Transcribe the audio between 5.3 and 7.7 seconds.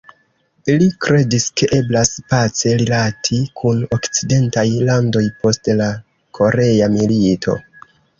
post la Korea milito.